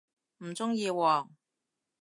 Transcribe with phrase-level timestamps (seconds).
[0.39, 1.27] 唔鍾意喎